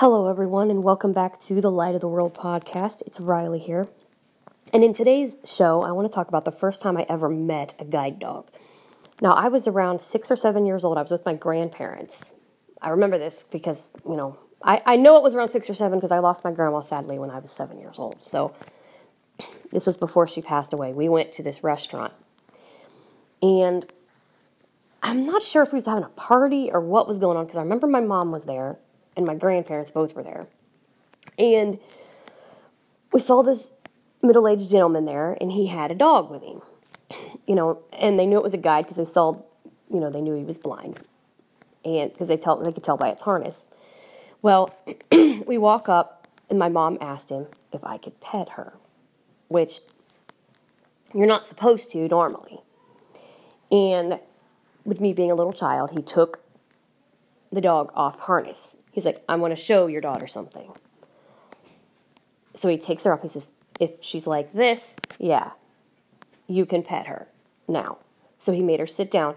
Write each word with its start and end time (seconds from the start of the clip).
Hello, 0.00 0.28
everyone, 0.28 0.70
and 0.70 0.84
welcome 0.84 1.12
back 1.12 1.40
to 1.40 1.60
the 1.60 1.72
Light 1.72 1.96
of 1.96 2.00
the 2.00 2.06
World 2.06 2.32
podcast. 2.32 3.02
It's 3.04 3.18
Riley 3.18 3.58
here. 3.58 3.88
And 4.72 4.84
in 4.84 4.92
today's 4.92 5.38
show, 5.44 5.82
I 5.82 5.90
want 5.90 6.08
to 6.08 6.14
talk 6.14 6.28
about 6.28 6.44
the 6.44 6.52
first 6.52 6.80
time 6.80 6.96
I 6.96 7.04
ever 7.08 7.28
met 7.28 7.74
a 7.80 7.84
guide 7.84 8.20
dog. 8.20 8.48
Now, 9.20 9.32
I 9.32 9.48
was 9.48 9.66
around 9.66 10.00
six 10.00 10.30
or 10.30 10.36
seven 10.36 10.66
years 10.66 10.84
old. 10.84 10.98
I 10.98 11.02
was 11.02 11.10
with 11.10 11.26
my 11.26 11.34
grandparents. 11.34 12.32
I 12.80 12.90
remember 12.90 13.18
this 13.18 13.42
because, 13.42 13.90
you 14.08 14.14
know, 14.14 14.38
I, 14.62 14.80
I 14.86 14.94
know 14.94 15.16
it 15.16 15.24
was 15.24 15.34
around 15.34 15.48
six 15.48 15.68
or 15.68 15.74
seven 15.74 15.98
because 15.98 16.12
I 16.12 16.20
lost 16.20 16.44
my 16.44 16.52
grandma 16.52 16.82
sadly 16.82 17.18
when 17.18 17.30
I 17.30 17.40
was 17.40 17.50
seven 17.50 17.80
years 17.80 17.98
old. 17.98 18.22
So 18.22 18.54
this 19.72 19.84
was 19.84 19.96
before 19.96 20.28
she 20.28 20.40
passed 20.40 20.72
away. 20.72 20.92
We 20.92 21.08
went 21.08 21.32
to 21.32 21.42
this 21.42 21.64
restaurant. 21.64 22.12
And 23.42 23.84
I'm 25.02 25.26
not 25.26 25.42
sure 25.42 25.64
if 25.64 25.72
we 25.72 25.78
was 25.78 25.86
having 25.86 26.04
a 26.04 26.10
party 26.10 26.70
or 26.70 26.80
what 26.80 27.08
was 27.08 27.18
going 27.18 27.36
on 27.36 27.46
because 27.46 27.56
I 27.56 27.62
remember 27.62 27.88
my 27.88 28.00
mom 28.00 28.30
was 28.30 28.44
there 28.44 28.78
and 29.18 29.26
my 29.26 29.34
grandparents 29.34 29.90
both 29.90 30.14
were 30.14 30.22
there. 30.22 30.46
And 31.38 31.80
we 33.12 33.18
saw 33.18 33.42
this 33.42 33.72
middle 34.22 34.46
aged 34.46 34.70
gentleman 34.70 35.06
there, 35.06 35.36
and 35.40 35.50
he 35.50 35.66
had 35.66 35.90
a 35.90 35.94
dog 35.94 36.30
with 36.30 36.42
him. 36.42 36.62
You 37.46 37.56
know, 37.56 37.82
and 37.92 38.18
they 38.18 38.26
knew 38.26 38.36
it 38.36 38.44
was 38.44 38.54
a 38.54 38.58
guide 38.58 38.82
because 38.82 38.96
they 38.96 39.04
saw, 39.04 39.42
you 39.92 39.98
know, 39.98 40.08
they 40.08 40.20
knew 40.20 40.34
he 40.34 40.44
was 40.44 40.56
blind, 40.56 41.00
and 41.84 42.12
because 42.12 42.28
they 42.28 42.36
tell 42.36 42.56
they 42.56 42.70
could 42.70 42.84
tell 42.84 42.96
by 42.96 43.08
its 43.08 43.22
harness. 43.22 43.64
Well, 44.40 44.78
we 45.46 45.58
walk 45.58 45.88
up, 45.88 46.28
and 46.48 46.58
my 46.58 46.68
mom 46.68 46.96
asked 47.00 47.30
him 47.30 47.48
if 47.72 47.82
I 47.84 47.96
could 47.96 48.20
pet 48.20 48.50
her, 48.50 48.74
which 49.48 49.80
you're 51.12 51.26
not 51.26 51.44
supposed 51.44 51.90
to 51.90 52.06
normally. 52.06 52.60
And 53.72 54.20
with 54.84 55.00
me 55.00 55.12
being 55.12 55.30
a 55.30 55.34
little 55.34 55.52
child, 55.52 55.90
he 55.90 56.02
took 56.02 56.40
the 57.50 57.60
dog 57.60 57.90
off 57.94 58.20
harness 58.20 58.82
He's 58.98 59.04
like, 59.04 59.22
I 59.28 59.36
want 59.36 59.52
to 59.52 59.56
show 59.56 59.86
your 59.86 60.00
daughter 60.00 60.26
something. 60.26 60.72
So 62.56 62.68
he 62.68 62.76
takes 62.76 63.04
her 63.04 63.12
up. 63.12 63.22
He 63.22 63.28
says, 63.28 63.52
If 63.78 63.92
she's 64.00 64.26
like 64.26 64.52
this, 64.52 64.96
yeah, 65.20 65.52
you 66.48 66.66
can 66.66 66.82
pet 66.82 67.06
her 67.06 67.28
now. 67.68 67.98
So 68.38 68.50
he 68.50 68.60
made 68.60 68.80
her 68.80 68.88
sit 68.88 69.08
down. 69.08 69.36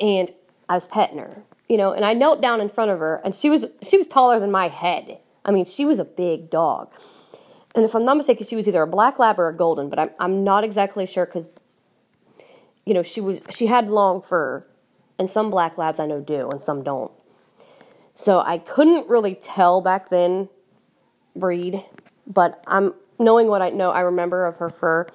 And 0.00 0.32
I 0.70 0.76
was 0.76 0.88
petting 0.88 1.18
her, 1.18 1.42
you 1.68 1.76
know, 1.76 1.92
and 1.92 2.02
I 2.02 2.14
knelt 2.14 2.40
down 2.40 2.62
in 2.62 2.70
front 2.70 2.90
of 2.90 2.98
her, 2.98 3.20
and 3.26 3.36
she 3.36 3.50
was 3.50 3.66
she 3.82 3.98
was 3.98 4.08
taller 4.08 4.40
than 4.40 4.50
my 4.50 4.68
head. 4.68 5.18
I 5.44 5.50
mean, 5.50 5.66
she 5.66 5.84
was 5.84 5.98
a 5.98 6.04
big 6.06 6.48
dog. 6.48 6.90
And 7.74 7.84
if 7.84 7.94
I'm 7.94 8.06
not 8.06 8.16
mistaken, 8.16 8.46
she 8.46 8.56
was 8.56 8.66
either 8.66 8.80
a 8.80 8.86
black 8.86 9.18
lab 9.18 9.38
or 9.38 9.50
a 9.50 9.54
golden, 9.54 9.90
but 9.90 9.98
I'm 9.98 10.10
I'm 10.18 10.44
not 10.44 10.64
exactly 10.64 11.04
sure 11.04 11.26
because 11.26 11.50
you 12.86 12.94
know 12.94 13.02
she 13.02 13.20
was 13.20 13.42
she 13.50 13.66
had 13.66 13.90
long 13.90 14.22
fur, 14.22 14.64
and 15.18 15.28
some 15.28 15.50
black 15.50 15.76
labs 15.76 16.00
I 16.00 16.06
know 16.06 16.22
do, 16.22 16.48
and 16.48 16.62
some 16.62 16.82
don't. 16.82 17.12
So 18.14 18.40
I 18.40 18.58
couldn't 18.58 19.08
really 19.08 19.34
tell 19.34 19.80
back 19.80 20.08
then 20.08 20.48
breed, 21.34 21.84
but 22.26 22.62
I'm 22.66 22.94
knowing 23.18 23.48
what 23.48 23.60
I 23.60 23.70
know 23.70 23.90
I 23.90 24.00
remember 24.00 24.46
of 24.46 24.56
her 24.58 24.70
fur. 24.70 25.06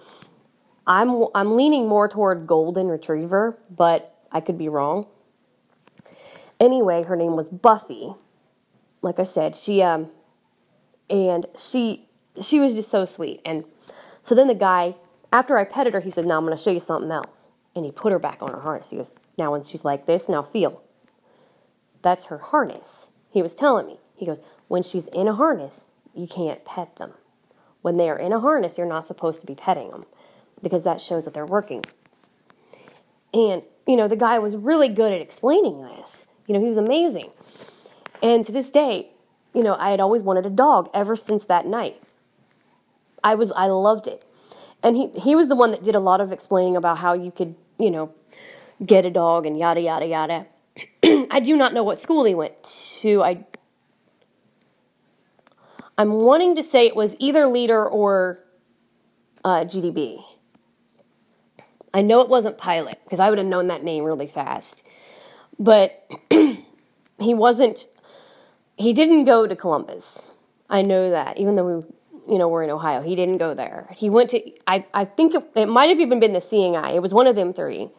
I'm 0.85 1.25
I'm 1.33 1.55
leaning 1.55 1.87
more 1.87 2.07
toward 2.07 2.45
golden 2.45 2.87
retriever, 2.87 3.57
but 3.69 4.15
I 4.31 4.41
could 4.41 4.57
be 4.57 4.67
wrong. 4.67 5.07
Anyway, 6.59 7.03
her 7.03 7.15
name 7.15 7.35
was 7.35 7.47
Buffy. 7.47 8.13
Like 9.01 9.17
I 9.17 9.23
said, 9.23 9.55
she 9.55 9.81
um 9.81 10.11
and 11.09 11.45
she 11.57 12.09
she 12.41 12.59
was 12.59 12.75
just 12.75 12.91
so 12.91 13.05
sweet. 13.05 13.41
And 13.45 13.63
so 14.23 14.35
then 14.35 14.47
the 14.47 14.55
guy 14.55 14.95
after 15.31 15.57
I 15.57 15.63
petted 15.63 15.93
her, 15.93 16.01
he 16.01 16.11
said, 16.11 16.25
"Now 16.25 16.37
I'm 16.37 16.45
going 16.45 16.57
to 16.57 16.61
show 16.61 16.71
you 16.71 16.79
something 16.79 17.11
else." 17.11 17.47
And 17.75 17.85
he 17.85 17.91
put 17.91 18.11
her 18.11 18.19
back 18.19 18.41
on 18.41 18.51
her 18.51 18.59
harness. 18.59 18.89
He 18.89 18.97
goes, 18.97 19.11
"Now 19.37 19.53
when 19.53 19.63
she's 19.63 19.85
like 19.85 20.05
this, 20.05 20.27
now 20.27 20.41
feel." 20.41 20.81
That's 22.01 22.25
her 22.25 22.37
harness. 22.37 23.11
He 23.31 23.41
was 23.41 23.55
telling 23.55 23.87
me. 23.87 23.99
He 24.15 24.25
goes, 24.25 24.41
when 24.67 24.83
she's 24.83 25.07
in 25.07 25.27
a 25.27 25.35
harness, 25.35 25.87
you 26.13 26.27
can't 26.27 26.65
pet 26.65 26.95
them. 26.97 27.13
When 27.81 27.97
they 27.97 28.09
are 28.09 28.17
in 28.17 28.33
a 28.33 28.39
harness, 28.39 28.77
you're 28.77 28.87
not 28.87 29.05
supposed 29.05 29.41
to 29.41 29.47
be 29.47 29.55
petting 29.55 29.91
them 29.91 30.03
because 30.61 30.83
that 30.83 31.01
shows 31.01 31.25
that 31.25 31.33
they're 31.33 31.45
working. 31.45 31.83
And, 33.33 33.63
you 33.87 33.95
know, 33.95 34.07
the 34.07 34.15
guy 34.15 34.39
was 34.39 34.57
really 34.57 34.89
good 34.89 35.13
at 35.13 35.21
explaining 35.21 35.81
this. 35.81 36.25
You 36.47 36.53
know, 36.53 36.59
he 36.59 36.67
was 36.67 36.77
amazing. 36.77 37.29
And 38.21 38.43
to 38.45 38.51
this 38.51 38.71
day, 38.71 39.11
you 39.53 39.63
know, 39.63 39.75
I 39.75 39.91
had 39.91 39.99
always 39.99 40.23
wanted 40.23 40.45
a 40.45 40.49
dog 40.49 40.89
ever 40.93 41.15
since 41.15 41.45
that 41.45 41.65
night. 41.65 42.01
I 43.23 43.35
was 43.35 43.51
I 43.53 43.67
loved 43.67 44.07
it. 44.07 44.25
And 44.81 44.95
he 44.95 45.09
he 45.09 45.35
was 45.35 45.49
the 45.49 45.55
one 45.55 45.71
that 45.71 45.83
did 45.83 45.95
a 45.95 45.99
lot 45.99 46.21
of 46.21 46.31
explaining 46.31 46.75
about 46.75 46.99
how 46.99 47.13
you 47.13 47.31
could, 47.31 47.55
you 47.77 47.91
know, 47.91 48.13
get 48.85 49.05
a 49.05 49.09
dog 49.09 49.45
and 49.45 49.57
yada 49.57 49.81
yada 49.81 50.05
yada. 50.05 50.45
I 51.29 51.39
do 51.39 51.55
not 51.55 51.73
know 51.73 51.83
what 51.83 51.99
school 51.99 52.23
he 52.25 52.33
went 52.33 52.63
to. 53.01 53.23
I 53.23 53.45
I'm 55.97 56.13
wanting 56.13 56.55
to 56.55 56.63
say 56.63 56.87
it 56.87 56.95
was 56.95 57.15
either 57.19 57.45
leader 57.45 57.85
or 57.85 58.39
uh, 59.43 59.65
GDB. 59.65 60.23
I 61.93 62.01
know 62.01 62.21
it 62.21 62.29
wasn't 62.29 62.57
Pilot 62.57 62.99
because 63.03 63.19
I 63.19 63.29
would 63.29 63.37
have 63.37 63.47
known 63.47 63.67
that 63.67 63.83
name 63.83 64.05
really 64.05 64.27
fast. 64.27 64.83
But 65.59 66.09
he 66.31 66.63
wasn't. 67.19 67.85
He 68.77 68.93
didn't 68.93 69.25
go 69.25 69.45
to 69.45 69.55
Columbus. 69.57 70.31
I 70.69 70.83
know 70.83 71.09
that, 71.09 71.37
even 71.37 71.55
though 71.55 71.65
we, 71.65 72.31
you 72.31 72.37
know, 72.37 72.47
we're 72.47 72.63
in 72.63 72.69
Ohio. 72.69 73.01
He 73.01 73.15
didn't 73.15 73.37
go 73.37 73.53
there. 73.53 73.93
He 73.97 74.09
went 74.09 74.29
to. 74.29 74.51
I 74.67 74.85
I 74.93 75.03
think 75.03 75.35
it, 75.35 75.51
it 75.55 75.65
might 75.67 75.89
have 75.89 75.99
even 75.99 76.21
been 76.21 76.31
the 76.31 76.41
Seeing 76.41 76.77
Eye. 76.77 76.91
It 76.91 77.01
was 77.01 77.13
one 77.13 77.27
of 77.27 77.35
them 77.35 77.53
three, 77.53 77.89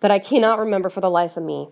but 0.00 0.10
I 0.10 0.18
cannot 0.18 0.58
remember 0.58 0.90
for 0.90 1.00
the 1.00 1.10
life 1.10 1.38
of 1.38 1.44
me 1.44 1.68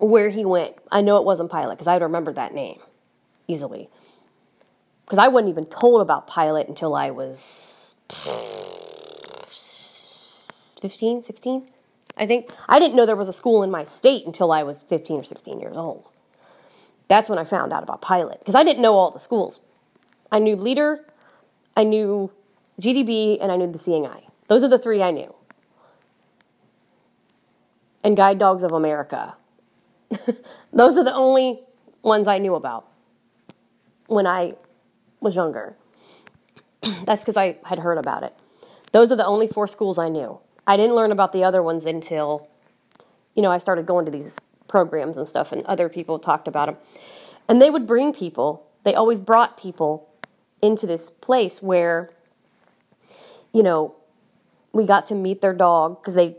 where 0.00 0.28
he 0.28 0.44
went. 0.44 0.76
I 0.90 1.00
know 1.00 1.16
it 1.16 1.24
wasn't 1.24 1.50
Pilot 1.50 1.74
because 1.74 1.86
I 1.86 1.94
would 1.94 2.02
remember 2.02 2.32
that 2.32 2.54
name 2.54 2.80
easily. 3.48 3.88
Because 5.04 5.18
I 5.18 5.28
wasn't 5.28 5.50
even 5.50 5.66
told 5.66 6.00
about 6.00 6.26
Pilot 6.26 6.68
until 6.68 6.94
I 6.94 7.10
was 7.10 7.96
15, 10.80 11.22
16, 11.22 11.68
I 12.16 12.26
think. 12.26 12.50
I 12.68 12.78
didn't 12.78 12.96
know 12.96 13.06
there 13.06 13.16
was 13.16 13.28
a 13.28 13.32
school 13.32 13.62
in 13.62 13.70
my 13.70 13.84
state 13.84 14.26
until 14.26 14.52
I 14.52 14.62
was 14.62 14.82
15 14.82 15.20
or 15.20 15.24
16 15.24 15.60
years 15.60 15.76
old. 15.76 16.04
That's 17.08 17.28
when 17.28 17.38
I 17.38 17.44
found 17.44 17.72
out 17.72 17.82
about 17.82 18.00
Pilot 18.00 18.38
because 18.38 18.54
I 18.54 18.64
didn't 18.64 18.82
know 18.82 18.94
all 18.94 19.10
the 19.10 19.18
schools. 19.18 19.60
I 20.32 20.38
knew 20.38 20.56
Leader, 20.56 21.04
I 21.76 21.84
knew 21.84 22.30
GDB, 22.80 23.38
and 23.40 23.52
I 23.52 23.56
knew 23.56 23.70
the 23.70 23.78
Seeing 23.78 24.06
Eye. 24.06 24.24
Those 24.48 24.62
are 24.62 24.68
the 24.68 24.78
three 24.78 25.02
I 25.02 25.10
knew. 25.10 25.34
And 28.02 28.16
Guide 28.16 28.38
Dogs 28.38 28.62
of 28.62 28.72
America 28.72 29.36
Those 30.72 30.96
are 30.96 31.04
the 31.04 31.14
only 31.14 31.60
ones 32.02 32.26
I 32.26 32.38
knew 32.38 32.54
about 32.54 32.86
when 34.06 34.26
I 34.26 34.54
was 35.20 35.34
younger. 35.34 35.76
That's 37.04 37.22
because 37.22 37.36
I 37.36 37.58
had 37.64 37.78
heard 37.78 37.98
about 37.98 38.22
it. 38.22 38.34
Those 38.92 39.10
are 39.10 39.16
the 39.16 39.26
only 39.26 39.46
four 39.46 39.66
schools 39.66 39.98
I 39.98 40.08
knew. 40.08 40.38
I 40.66 40.76
didn't 40.76 40.94
learn 40.94 41.12
about 41.12 41.32
the 41.32 41.44
other 41.44 41.62
ones 41.62 41.84
until, 41.84 42.48
you 43.34 43.42
know, 43.42 43.50
I 43.50 43.58
started 43.58 43.86
going 43.86 44.04
to 44.04 44.10
these 44.10 44.38
programs 44.68 45.16
and 45.16 45.28
stuff, 45.28 45.52
and 45.52 45.64
other 45.66 45.88
people 45.88 46.18
talked 46.18 46.48
about 46.48 46.66
them. 46.66 46.76
And 47.48 47.60
they 47.60 47.70
would 47.70 47.86
bring 47.86 48.12
people, 48.12 48.66
they 48.84 48.94
always 48.94 49.20
brought 49.20 49.56
people 49.56 50.08
into 50.62 50.86
this 50.86 51.10
place 51.10 51.62
where, 51.62 52.10
you 53.52 53.62
know, 53.62 53.94
we 54.72 54.84
got 54.84 55.06
to 55.08 55.14
meet 55.14 55.40
their 55.40 55.52
dog 55.52 56.00
because 56.00 56.14
they, 56.14 56.36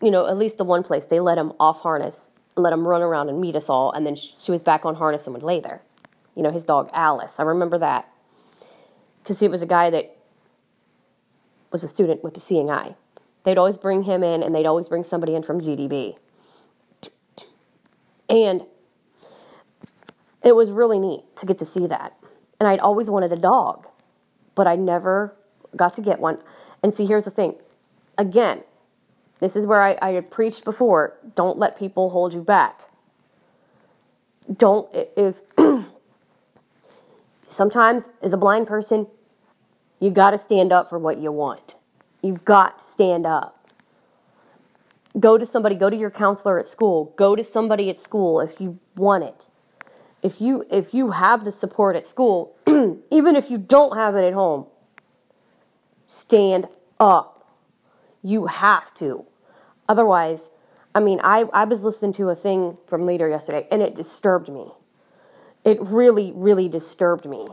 you 0.00 0.10
know, 0.10 0.26
at 0.26 0.36
least 0.36 0.58
the 0.58 0.64
one 0.64 0.82
place, 0.82 1.06
they 1.06 1.20
let 1.20 1.38
him 1.38 1.52
off 1.60 1.80
harness 1.80 2.30
let 2.56 2.72
him 2.72 2.86
run 2.86 3.02
around 3.02 3.28
and 3.28 3.40
meet 3.40 3.54
us 3.54 3.68
all. 3.68 3.92
And 3.92 4.06
then 4.06 4.16
she 4.16 4.50
was 4.50 4.62
back 4.62 4.84
on 4.84 4.94
harness 4.94 5.26
and 5.26 5.34
would 5.34 5.42
lay 5.42 5.60
there. 5.60 5.82
You 6.34 6.42
know, 6.42 6.50
his 6.50 6.64
dog 6.64 6.90
Alice. 6.92 7.38
I 7.38 7.44
remember 7.44 7.78
that 7.78 8.08
because 9.22 9.40
he 9.40 9.48
was 9.48 9.62
a 9.62 9.66
guy 9.66 9.90
that 9.90 10.16
was 11.72 11.82
a 11.84 11.88
student 11.88 12.22
with 12.22 12.34
the 12.34 12.40
Seeing 12.40 12.70
Eye. 12.70 12.94
They'd 13.44 13.58
always 13.58 13.76
bring 13.76 14.02
him 14.02 14.22
in, 14.22 14.42
and 14.42 14.54
they'd 14.54 14.66
always 14.66 14.88
bring 14.88 15.04
somebody 15.04 15.34
in 15.34 15.42
from 15.42 15.60
GDB. 15.60 16.16
And 18.28 18.62
it 20.42 20.54
was 20.54 20.70
really 20.70 20.98
neat 20.98 21.24
to 21.36 21.46
get 21.46 21.58
to 21.58 21.64
see 21.64 21.86
that. 21.86 22.16
And 22.58 22.68
I'd 22.68 22.80
always 22.80 23.10
wanted 23.10 23.32
a 23.32 23.36
dog, 23.36 23.86
but 24.54 24.66
I 24.66 24.76
never 24.76 25.34
got 25.76 25.94
to 25.94 26.02
get 26.02 26.18
one. 26.18 26.38
And 26.82 26.92
see, 26.92 27.06
here's 27.06 27.24
the 27.24 27.30
thing 27.30 27.54
again, 28.16 28.62
this 29.40 29.56
is 29.56 29.66
where 29.66 29.82
I, 29.82 29.98
I 30.00 30.10
had 30.10 30.30
preached 30.30 30.64
before. 30.64 31.16
Don't 31.34 31.58
let 31.58 31.78
people 31.78 32.10
hold 32.10 32.32
you 32.32 32.42
back. 32.42 32.82
Don't, 34.54 34.88
if, 34.94 35.42
sometimes 37.48 38.08
as 38.22 38.32
a 38.32 38.36
blind 38.36 38.66
person, 38.66 39.06
you 40.00 40.10
got 40.10 40.30
to 40.30 40.38
stand 40.38 40.72
up 40.72 40.88
for 40.88 40.98
what 40.98 41.18
you 41.18 41.32
want. 41.32 41.76
You've 42.22 42.44
got 42.44 42.78
to 42.78 42.84
stand 42.84 43.26
up. 43.26 43.52
Go 45.18 45.38
to 45.38 45.46
somebody, 45.46 45.74
go 45.74 45.88
to 45.88 45.96
your 45.96 46.10
counselor 46.10 46.58
at 46.58 46.66
school, 46.66 47.14
go 47.16 47.36
to 47.36 47.42
somebody 47.42 47.88
at 47.88 47.98
school 47.98 48.40
if 48.40 48.60
you 48.60 48.78
want 48.96 49.24
it. 49.24 49.46
If 50.22 50.40
you 50.40 50.66
if 50.70 50.92
you 50.92 51.12
have 51.12 51.44
the 51.44 51.52
support 51.52 51.96
at 51.96 52.04
school, 52.04 52.56
even 53.10 53.36
if 53.36 53.50
you 53.50 53.56
don't 53.58 53.96
have 53.96 54.16
it 54.16 54.24
at 54.24 54.34
home, 54.34 54.66
stand 56.06 56.66
up 57.00 57.35
you 58.26 58.46
have 58.46 58.92
to. 58.94 59.24
Otherwise, 59.88 60.50
I 60.96 61.00
mean, 61.00 61.20
I, 61.22 61.44
I 61.52 61.64
was 61.64 61.84
listening 61.84 62.12
to 62.14 62.28
a 62.30 62.34
thing 62.34 62.76
from 62.88 63.06
Leader 63.06 63.28
yesterday 63.28 63.68
and 63.70 63.80
it 63.80 63.94
disturbed 63.94 64.48
me. 64.48 64.72
It 65.64 65.80
really, 65.80 66.32
really 66.34 66.68
disturbed 66.68 67.24
me. 67.24 67.46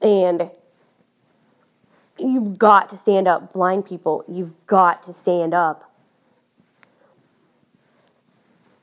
And 0.00 0.50
you've 2.18 2.58
got 2.58 2.90
to 2.90 2.96
stand 2.96 3.28
up, 3.28 3.52
blind 3.52 3.86
people. 3.86 4.24
You've 4.26 4.54
got 4.66 5.04
to 5.04 5.12
stand 5.12 5.54
up. 5.54 5.88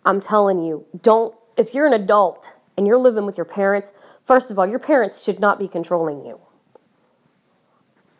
I'm 0.05 0.21
telling 0.21 0.63
you, 0.63 0.85
don't, 1.01 1.35
if 1.57 1.73
you're 1.73 1.85
an 1.85 1.93
adult 1.93 2.55
and 2.77 2.87
you're 2.87 2.97
living 2.97 3.25
with 3.25 3.35
your 3.35 3.45
parents, 3.45 3.91
first 4.25 4.51
of 4.51 4.57
all, 4.57 4.65
your 4.65 4.79
parents 4.79 5.21
should 5.21 5.41
not 5.41 5.59
be 5.59 5.67
controlling 5.67 6.25
you. 6.25 6.39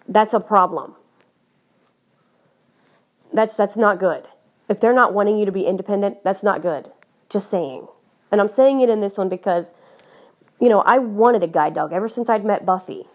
That's 0.10 0.34
a 0.34 0.42
problem. 0.42 0.96
That's, 3.34 3.56
that's 3.56 3.78
not 3.78 4.00
good. 4.00 4.28
If 4.68 4.80
they're 4.80 4.94
not 4.94 5.14
wanting 5.14 5.38
you 5.38 5.46
to 5.46 5.52
be 5.52 5.66
independent, 5.66 6.24
that's 6.24 6.44
not 6.44 6.62
good. 6.62 6.92
Just 7.30 7.50
saying. 7.50 7.88
And 8.32 8.40
I'm 8.40 8.48
saying 8.48 8.82
it 8.82 8.90
in 8.90 9.02
this 9.02 9.18
one 9.18 9.30
because, 9.30 9.74
you 10.60 10.70
know, 10.70 10.82
I 10.82 11.00
wanted 11.00 11.44
a 11.44 11.48
guide 11.48 11.74
dog 11.74 11.92
ever 11.92 12.08
since 12.08 12.30
I'd 12.30 12.46
met 12.46 12.66
Buffy. 12.66 13.06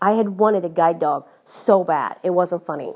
I 0.00 0.12
had 0.12 0.30
wanted 0.30 0.64
a 0.64 0.68
guide 0.68 0.98
dog 0.98 1.26
so 1.44 1.84
bad. 1.84 2.16
It 2.22 2.30
wasn't 2.30 2.64
funny. 2.64 2.92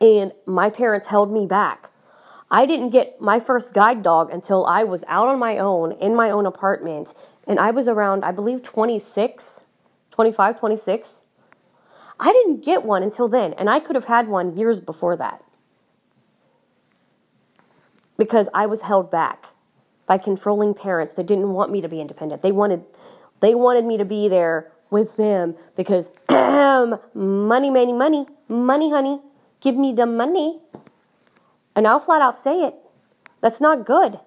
And 0.00 0.32
my 0.46 0.70
parents 0.70 1.08
held 1.08 1.32
me 1.32 1.46
back. 1.46 1.90
I 2.50 2.66
didn't 2.66 2.90
get 2.90 3.20
my 3.20 3.40
first 3.40 3.72
guide 3.72 4.02
dog 4.02 4.30
until 4.30 4.66
I 4.66 4.84
was 4.84 5.04
out 5.08 5.28
on 5.28 5.38
my 5.38 5.56
own 5.56 5.92
in 5.92 6.14
my 6.14 6.30
own 6.30 6.44
apartment. 6.44 7.14
And 7.46 7.58
I 7.58 7.70
was 7.70 7.88
around, 7.88 8.24
I 8.24 8.32
believe, 8.32 8.62
26, 8.62 9.66
25, 10.10 10.60
26. 10.60 11.21
I 12.20 12.32
didn't 12.32 12.64
get 12.64 12.84
one 12.84 13.02
until 13.02 13.28
then. 13.28 13.52
And 13.54 13.68
I 13.68 13.80
could 13.80 13.96
have 13.96 14.04
had 14.04 14.28
one 14.28 14.56
years 14.56 14.80
before 14.80 15.16
that. 15.16 15.42
Because 18.16 18.48
I 18.54 18.66
was 18.66 18.82
held 18.82 19.10
back 19.10 19.46
by 20.06 20.18
controlling 20.18 20.74
parents 20.74 21.14
that 21.14 21.26
didn't 21.26 21.52
want 21.52 21.70
me 21.70 21.80
to 21.80 21.88
be 21.88 22.00
independent. 22.00 22.42
They 22.42 22.52
wanted, 22.52 22.84
they 23.40 23.54
wanted 23.54 23.84
me 23.84 23.96
to 23.96 24.04
be 24.04 24.28
there 24.28 24.70
with 24.90 25.16
them 25.16 25.56
because 25.74 26.10
money, 26.28 27.70
money, 27.70 27.92
money, 27.92 28.26
money, 28.48 28.90
honey, 28.90 29.20
give 29.60 29.74
me 29.74 29.92
the 29.92 30.06
money. 30.06 30.60
And 31.74 31.86
I'll 31.86 32.00
flat 32.00 32.20
out 32.20 32.36
say 32.36 32.64
it. 32.64 32.74
That's 33.40 33.60
not 33.60 33.86
good. 33.86 34.20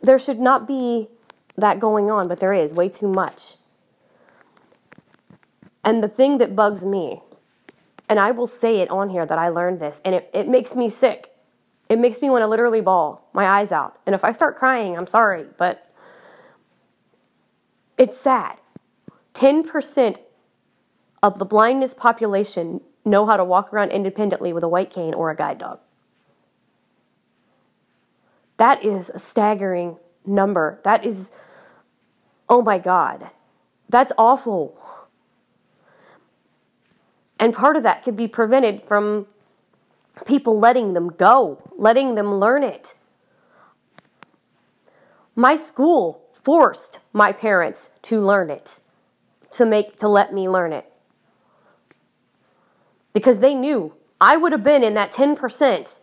There 0.00 0.18
should 0.18 0.38
not 0.38 0.68
be 0.68 1.08
that 1.56 1.80
going 1.80 2.10
on, 2.10 2.28
but 2.28 2.38
there 2.38 2.52
is 2.52 2.72
way 2.72 2.88
too 2.88 3.08
much. 3.08 3.56
And 5.86 6.02
the 6.02 6.08
thing 6.08 6.38
that 6.38 6.56
bugs 6.56 6.84
me, 6.84 7.22
and 8.08 8.18
I 8.18 8.32
will 8.32 8.48
say 8.48 8.80
it 8.80 8.90
on 8.90 9.08
here 9.08 9.24
that 9.24 9.38
I 9.38 9.48
learned 9.48 9.80
this, 9.80 10.00
and 10.04 10.16
it, 10.16 10.28
it 10.34 10.48
makes 10.48 10.74
me 10.74 10.90
sick. 10.90 11.30
It 11.88 12.00
makes 12.00 12.20
me 12.20 12.28
want 12.28 12.42
to 12.42 12.48
literally 12.48 12.80
bawl 12.80 13.30
my 13.32 13.46
eyes 13.46 13.70
out. 13.70 14.00
And 14.04 14.12
if 14.12 14.24
I 14.24 14.32
start 14.32 14.58
crying, 14.58 14.98
I'm 14.98 15.06
sorry, 15.06 15.46
but 15.56 15.88
it's 17.96 18.18
sad. 18.18 18.56
10% 19.34 20.18
of 21.22 21.38
the 21.38 21.44
blindness 21.44 21.94
population 21.94 22.80
know 23.04 23.24
how 23.24 23.36
to 23.36 23.44
walk 23.44 23.72
around 23.72 23.92
independently 23.92 24.52
with 24.52 24.64
a 24.64 24.68
white 24.68 24.90
cane 24.90 25.14
or 25.14 25.30
a 25.30 25.36
guide 25.36 25.58
dog. 25.58 25.78
That 28.56 28.84
is 28.84 29.08
a 29.10 29.20
staggering 29.20 29.98
number. 30.24 30.80
That 30.82 31.04
is, 31.04 31.30
oh 32.48 32.60
my 32.60 32.78
God, 32.78 33.30
that's 33.88 34.12
awful. 34.18 34.76
And 37.38 37.54
part 37.54 37.76
of 37.76 37.82
that 37.82 38.02
could 38.02 38.16
be 38.16 38.28
prevented 38.28 38.82
from 38.82 39.26
people 40.24 40.58
letting 40.58 40.94
them 40.94 41.08
go, 41.08 41.62
letting 41.76 42.14
them 42.14 42.36
learn 42.36 42.62
it. 42.62 42.94
My 45.34 45.56
school 45.56 46.22
forced 46.42 47.00
my 47.12 47.32
parents 47.32 47.90
to 48.02 48.20
learn 48.20 48.50
it 48.50 48.80
to 49.50 49.66
make 49.66 49.98
to 49.98 50.08
let 50.08 50.32
me 50.32 50.48
learn 50.48 50.72
it. 50.72 50.90
Because 53.12 53.40
they 53.40 53.54
knew 53.54 53.94
I 54.20 54.36
would 54.36 54.52
have 54.52 54.62
been 54.62 54.82
in 54.82 54.94
that 54.94 55.12
10%. 55.12 55.98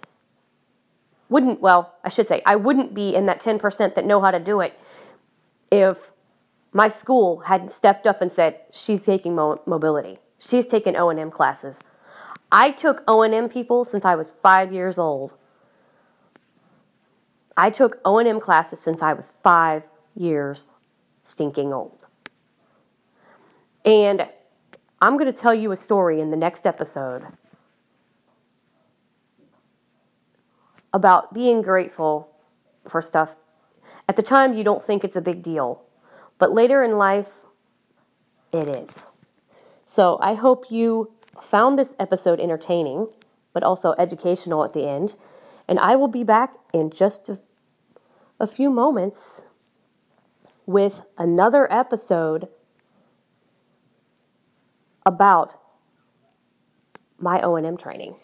Wouldn't 1.30 1.62
well, 1.62 1.96
I 2.04 2.10
should 2.10 2.28
say 2.28 2.42
I 2.46 2.56
wouldn't 2.56 2.94
be 2.94 3.16
in 3.16 3.26
that 3.26 3.42
10% 3.42 3.96
that 3.96 4.06
know 4.06 4.22
how 4.22 4.32
to 4.32 4.40
do 4.40 4.62
it 4.62 4.80
if 5.72 6.12
my 6.72 6.88
school 6.88 7.40
hadn't 7.42 7.72
stepped 7.72 8.06
up 8.06 8.22
and 8.22 8.32
said 8.32 8.60
she's 8.72 9.06
taking 9.06 9.36
mo- 9.36 9.62
mobility. 9.66 10.20
She's 10.48 10.68
taken 10.68 10.96
O&M 10.96 11.32
classes. 11.32 11.84
I 12.52 12.72
took 12.72 13.04
O&M 13.08 13.50
people 13.50 13.86
since 13.86 14.06
I 14.06 14.16
was 14.16 14.32
5 14.42 14.74
years 14.74 14.98
old. 14.98 15.34
I 17.56 17.70
took 17.70 18.00
O&M 18.04 18.40
classes 18.40 18.80
since 18.80 19.02
I 19.02 19.14
was 19.14 19.32
5 19.44 19.84
years 20.16 20.66
stinking 21.24 21.72
old. 21.74 22.06
And 23.86 24.28
I'm 25.02 25.18
going 25.18 25.32
to 25.32 25.40
tell 25.40 25.54
you 25.54 25.72
a 25.72 25.78
story 25.78 26.20
in 26.20 26.32
the 26.32 26.38
next 26.38 26.66
episode 26.66 27.24
about 30.94 31.34
being 31.34 31.62
grateful 31.62 32.30
for 32.88 33.02
stuff. 33.02 33.36
At 34.08 34.16
the 34.16 34.24
time, 34.24 34.54
you 34.54 34.64
don't 34.64 34.84
think 34.84 35.04
it's 35.04 35.16
a 35.16 35.22
big 35.22 35.42
deal, 35.42 35.82
but 36.38 36.54
later 36.54 36.84
in 36.84 36.98
life, 36.98 37.40
it 38.52 38.76
is. 38.76 39.06
So 39.94 40.18
I 40.24 40.34
hope 40.34 40.72
you 40.72 41.12
found 41.40 41.78
this 41.78 41.94
episode 42.00 42.40
entertaining, 42.40 43.10
but 43.54 43.62
also 43.62 43.94
educational 44.00 44.64
at 44.64 44.74
the 44.74 44.90
end. 44.90 45.14
And 45.68 45.78
I 45.78 45.96
will 45.96 46.08
be 46.08 46.24
back 46.24 46.56
in 46.74 46.90
just 46.90 47.30
a, 48.40 48.48
few 48.48 48.72
moments 48.72 49.44
with 50.66 51.04
another 51.16 51.72
episode 51.72 52.48
about 55.06 55.58
my 57.20 57.40
O&M 57.42 57.78
training. 57.78 58.16